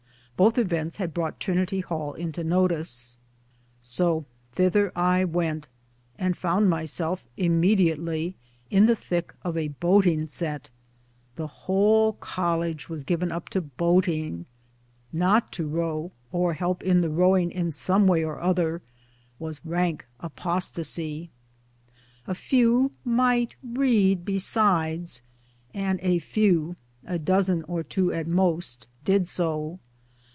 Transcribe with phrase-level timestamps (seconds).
[0.37, 3.19] Both events had brought Trinity Hall into notice.
[3.83, 5.69] So thither I went,
[6.17, 8.33] and found myself immediately
[8.71, 10.71] in the thick of a boating set.
[11.35, 14.47] The whole College was given up to boating.
[15.13, 18.81] Not to row or help in the rowing in some way or other
[19.37, 21.29] was rank apostasy.
[22.25, 25.21] A few might' read besides,
[25.71, 26.75] and a few
[27.05, 29.77] a dozen or two at most did so.